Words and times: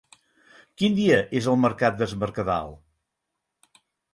Quin 0.81 0.95
dia 0.99 1.19
és 1.41 1.49
el 1.53 1.59
mercat 1.65 1.99
d'Es 1.99 2.17
Mercadal? 2.25 2.75